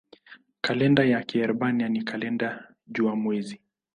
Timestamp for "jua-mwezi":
2.87-3.61